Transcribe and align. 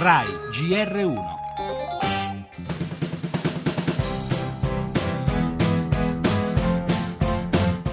RAI 0.00 0.26
GR1 0.52 1.36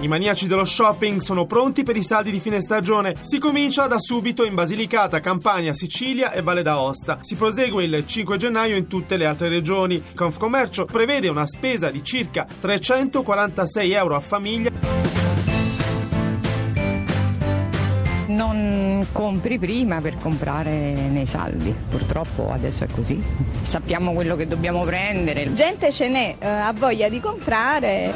I 0.02 0.08
maniaci 0.08 0.46
dello 0.46 0.66
shopping 0.66 1.20
sono 1.20 1.48
pronti 1.48 1.82
per 1.82 1.98
i 1.98 2.04
saldi 2.04 2.30
di 2.30 2.40
fine 2.40 2.62
stagione. 2.62 3.16
Si 3.22 3.40
comincia 3.40 3.88
da 3.88 3.98
subito 3.98 4.46
in 4.46 4.54
Basilicata, 4.54 5.20
Campania, 5.20 5.74
Sicilia 5.74 6.32
e 6.32 6.44
Valle 6.44 6.62
d'Aosta. 6.62 7.18
Si 7.22 7.34
prosegue 7.34 7.86
il 7.86 8.06
5 8.06 8.38
gennaio 8.38 8.76
in 8.76 8.86
tutte 8.86 9.18
le 9.18 9.26
altre 9.26 9.50
regioni. 9.50 10.04
Confcommercio 10.14 10.86
prevede 10.86 11.28
una 11.28 11.48
spesa 11.48 11.90
di 11.90 12.04
circa 12.04 12.46
346 12.62 13.92
euro 13.94 14.14
a 14.14 14.20
famiglia. 14.20 15.05
Non 18.36 19.08
compri 19.14 19.58
prima 19.58 20.02
per 20.02 20.18
comprare 20.18 20.92
nei 20.92 21.26
saldi, 21.26 21.74
purtroppo 21.90 22.52
adesso 22.52 22.84
è 22.84 22.88
così. 22.94 23.24
Sappiamo 23.62 24.12
quello 24.12 24.36
che 24.36 24.46
dobbiamo 24.46 24.84
prendere. 24.84 25.54
Gente 25.54 25.90
ce 25.94 26.10
n'è, 26.10 26.36
eh, 26.38 26.46
ha 26.46 26.74
voglia 26.74 27.08
di 27.08 27.22
comprare. 27.22 28.14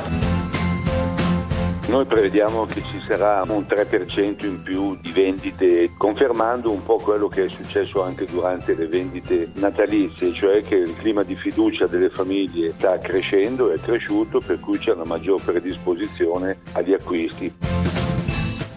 Noi 1.87 2.05
prevediamo 2.05 2.65
che 2.65 2.81
ci 2.81 3.01
sarà 3.07 3.43
un 3.47 3.65
3% 3.65 4.45
in 4.45 4.61
più 4.61 4.97
di 4.99 5.11
vendite, 5.13 5.91
confermando 5.97 6.69
un 6.69 6.83
po' 6.83 6.97
quello 6.97 7.29
che 7.29 7.45
è 7.45 7.49
successo 7.49 8.03
anche 8.03 8.25
durante 8.25 8.75
le 8.75 8.87
vendite 8.87 9.51
natalizie, 9.55 10.33
cioè 10.33 10.61
che 10.63 10.75
il 10.75 10.97
clima 10.97 11.23
di 11.23 11.35
fiducia 11.37 11.87
delle 11.87 12.09
famiglie 12.09 12.73
sta 12.73 12.97
crescendo, 12.97 13.71
è 13.71 13.79
cresciuto, 13.79 14.41
per 14.45 14.59
cui 14.59 14.77
c'è 14.77 14.91
una 14.91 15.05
maggior 15.05 15.41
predisposizione 15.41 16.59
agli 16.73 16.91
acquisti 16.91 17.88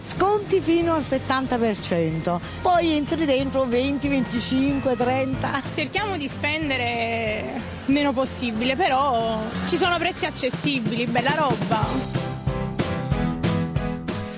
sconti 0.03 0.59
fino 0.59 0.93
al 0.93 1.01
70%, 1.01 2.39
poi 2.61 2.91
entri 2.91 3.25
dentro 3.25 3.65
20, 3.65 4.07
25, 4.09 4.97
30. 4.97 5.61
Cerchiamo 5.73 6.17
di 6.17 6.27
spendere 6.27 7.61
meno 7.85 8.11
possibile, 8.11 8.75
però 8.75 9.39
ci 9.67 9.77
sono 9.77 9.97
prezzi 9.97 10.25
accessibili, 10.25 11.05
bella 11.05 11.33
roba. 11.35 12.22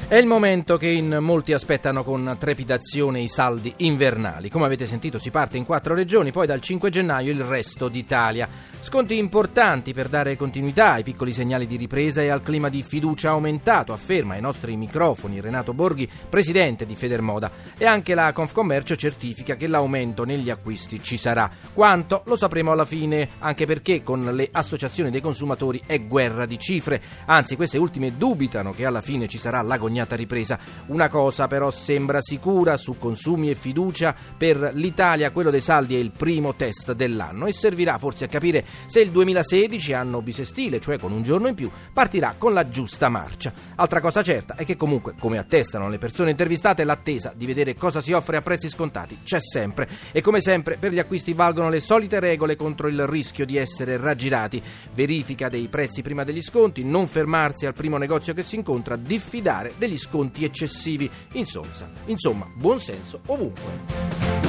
È 0.07 0.13
il 0.13 0.27
momento 0.27 0.77
che 0.77 0.87
in 0.87 1.17
molti 1.19 1.51
aspettano 1.51 2.03
con 2.03 2.35
trepidazione 2.37 3.21
i 3.21 3.27
saldi 3.27 3.73
invernali. 3.77 4.49
Come 4.49 4.65
avete 4.65 4.85
sentito 4.85 5.17
si 5.17 5.31
parte 5.31 5.57
in 5.57 5.65
quattro 5.65 5.95
regioni, 5.95 6.31
poi 6.31 6.45
dal 6.45 6.61
5 6.61 6.91
gennaio 6.91 7.31
il 7.31 7.43
resto 7.43 7.87
d'Italia. 7.87 8.47
Sconti 8.81 9.17
importanti 9.17 9.93
per 9.93 10.07
dare 10.07 10.35
continuità 10.35 10.91
ai 10.91 11.01
piccoli 11.01 11.33
segnali 11.33 11.65
di 11.65 11.75
ripresa 11.75 12.21
e 12.21 12.29
al 12.29 12.43
clima 12.43 12.69
di 12.69 12.83
fiducia 12.83 13.31
aumentato, 13.31 13.93
afferma 13.93 14.35
ai 14.35 14.41
nostri 14.41 14.77
microfoni 14.77 15.41
Renato 15.41 15.73
Borghi, 15.73 16.07
presidente 16.29 16.85
di 16.85 16.93
Federmoda. 16.93 17.51
E 17.75 17.87
anche 17.87 18.13
la 18.13 18.31
Confcommercio 18.31 18.95
certifica 18.95 19.55
che 19.55 19.65
l'aumento 19.65 20.23
negli 20.23 20.51
acquisti 20.51 21.01
ci 21.01 21.17
sarà. 21.17 21.49
Quanto 21.73 22.21
lo 22.27 22.37
sapremo 22.37 22.71
alla 22.71 22.85
fine, 22.85 23.29
anche 23.39 23.65
perché 23.65 24.03
con 24.03 24.23
le 24.35 24.49
associazioni 24.51 25.09
dei 25.09 25.21
consumatori 25.21 25.81
è 25.83 25.99
guerra 26.05 26.45
di 26.45 26.59
cifre. 26.59 27.01
Anzi, 27.25 27.55
queste 27.55 27.79
ultime 27.79 28.15
dubitano 28.15 28.71
che 28.71 28.85
alla 28.85 29.01
fine 29.01 29.27
ci 29.27 29.39
sarà 29.39 29.63
l'agognata 29.95 30.15
ripresa. 30.15 30.59
Una 30.87 31.07
cosa 31.07 31.47
però 31.47 31.71
sembra 31.71 32.21
sicura 32.21 32.77
su 32.77 32.97
consumi 32.97 33.49
e 33.49 33.55
fiducia 33.55 34.13
per 34.37 34.71
l'Italia, 34.73 35.31
quello 35.31 35.49
dei 35.49 35.61
saldi 35.61 35.95
è 35.95 35.99
il 35.99 36.11
primo 36.11 36.53
test 36.55 36.91
dell'anno 36.93 37.45
e 37.45 37.53
servirà 37.53 37.97
forse 37.97 38.25
a 38.25 38.27
capire 38.27 38.65
se 38.87 38.99
il 38.99 39.11
2016, 39.11 39.93
anno 39.93 40.21
bisestile, 40.21 40.79
cioè 40.79 40.99
con 40.99 41.11
un 41.11 41.23
giorno 41.23 41.47
in 41.47 41.55
più, 41.55 41.71
partirà 41.93 42.35
con 42.37 42.53
la 42.53 42.67
giusta 42.67 43.09
marcia. 43.09 43.53
Altra 43.75 44.01
cosa 44.01 44.21
certa 44.21 44.55
è 44.55 44.65
che 44.65 44.75
comunque, 44.75 45.15
come 45.17 45.37
attestano 45.37 45.89
le 45.89 45.97
persone 45.97 46.31
intervistate, 46.31 46.83
l'attesa 46.83 47.33
di 47.35 47.45
vedere 47.45 47.75
cosa 47.75 48.01
si 48.01 48.11
offre 48.11 48.37
a 48.37 48.41
prezzi 48.41 48.69
scontati 48.69 49.19
c'è 49.23 49.39
sempre 49.39 49.87
e 50.11 50.21
come 50.21 50.41
sempre 50.41 50.77
per 50.77 50.91
gli 50.91 50.99
acquisti 50.99 51.33
valgono 51.33 51.69
le 51.69 51.79
solite 51.79 52.19
regole 52.19 52.55
contro 52.55 52.87
il 52.87 53.07
rischio 53.07 53.45
di 53.45 53.57
essere 53.57 53.97
raggirati. 53.97 54.61
Verifica 54.93 55.49
dei 55.49 55.67
prezzi 55.67 56.01
prima 56.01 56.23
degli 56.23 56.41
sconti, 56.41 56.83
non 56.83 57.07
fermarsi 57.07 57.65
al 57.65 57.73
primo 57.73 57.97
negozio 57.97 58.33
che 58.33 58.43
si 58.43 58.55
incontra, 58.55 58.95
diffidare 58.95 59.73
degli 59.85 59.97
sconti 59.97 60.43
eccessivi. 60.43 61.09
Insomma, 61.33 61.67
insomma 62.05 62.49
buon 62.55 62.79
senso 62.79 63.21
ovunque. 63.27 64.45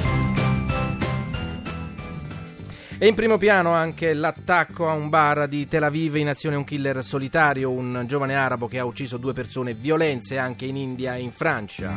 E 2.98 3.06
in 3.06 3.14
primo 3.14 3.36
piano 3.36 3.72
anche 3.74 4.14
l'attacco 4.14 4.88
a 4.88 4.94
un 4.94 5.10
bar 5.10 5.48
di 5.48 5.66
Tel 5.66 5.82
Aviv 5.82 6.16
in 6.16 6.28
azione 6.28 6.56
un 6.56 6.64
killer 6.64 7.04
solitario, 7.04 7.70
un 7.70 8.04
giovane 8.06 8.34
arabo 8.34 8.69
che 8.69 8.78
ha 8.78 8.86
ucciso 8.86 9.19
due 9.19 9.34
persone, 9.34 9.74
violenze 9.74 10.38
anche 10.38 10.64
in 10.64 10.76
India 10.76 11.14
e 11.14 11.20
in 11.20 11.30
Francia. 11.30 11.94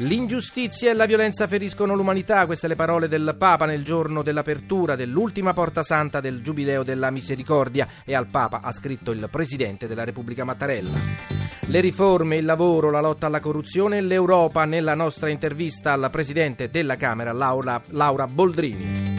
L'ingiustizia 0.00 0.90
e 0.90 0.94
la 0.94 1.06
violenza 1.06 1.46
feriscono 1.46 1.94
l'umanità, 1.94 2.44
queste 2.44 2.68
le 2.68 2.76
parole 2.76 3.08
del 3.08 3.34
Papa 3.38 3.64
nel 3.64 3.82
giorno 3.82 4.22
dell'apertura 4.22 4.94
dell'ultima 4.94 5.54
porta 5.54 5.82
santa 5.82 6.20
del 6.20 6.42
Giubileo 6.42 6.82
della 6.82 7.10
Misericordia 7.10 7.88
e 8.04 8.14
al 8.14 8.26
Papa 8.26 8.60
ha 8.62 8.72
scritto 8.72 9.12
il 9.12 9.28
Presidente 9.30 9.86
della 9.86 10.04
Repubblica 10.04 10.44
Mattarella. 10.44 11.45
Le 11.68 11.80
riforme, 11.80 12.36
il 12.36 12.44
lavoro, 12.44 12.90
la 12.90 13.00
lotta 13.00 13.26
alla 13.26 13.40
corruzione 13.40 13.98
e 13.98 14.00
l'Europa 14.00 14.64
nella 14.64 14.94
nostra 14.94 15.28
intervista 15.28 15.92
al 15.92 16.08
Presidente 16.10 16.70
della 16.70 16.96
Camera 16.96 17.32
Laura, 17.32 17.82
Laura 17.88 18.26
Boldrini. 18.26 19.14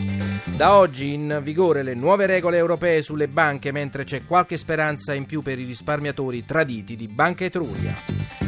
Da 0.58 0.74
oggi 0.76 1.14
in 1.14 1.40
vigore 1.44 1.84
le 1.84 1.94
nuove 1.94 2.26
regole 2.26 2.58
europee 2.58 3.04
sulle 3.04 3.28
banche, 3.28 3.72
mentre 3.72 4.06
c'è 4.06 4.26
qualche 4.26 4.58
speranza 4.58 5.14
in 5.14 5.26
più 5.26 5.44
per 5.44 5.60
i 5.60 5.66
risparmiatori 5.66 6.46
traditi 6.46 6.96
di 6.96 7.08
Banca 7.08 7.46
Etruria. 7.46 7.94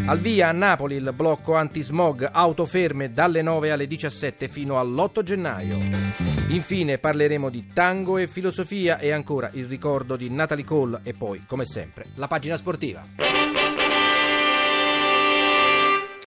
Al 0.08 0.18
via 0.20 0.50
a 0.50 0.52
Napoli 0.52 0.96
il 0.96 1.14
blocco 1.16 1.54
antismog 1.54 2.28
autoferme 2.32 3.14
dalle 3.14 3.44
9 3.44 3.72
alle 3.72 3.86
17 3.86 4.48
fino 4.48 4.80
all'8 4.80 5.22
gennaio. 5.22 5.78
Infine 6.48 6.98
parleremo 6.98 7.48
di 7.50 7.68
tango 7.72 8.18
e 8.18 8.26
filosofia 8.26 8.98
e 8.98 9.12
ancora 9.12 9.52
il 9.54 9.68
ricordo 9.68 10.16
di 10.16 10.32
Natalie 10.32 10.66
Cole 10.66 11.02
e 11.04 11.14
poi, 11.14 11.44
come 11.46 11.66
sempre, 11.66 12.06
la 12.16 12.28
pagina 12.28 12.58
sportiva. 12.58 13.39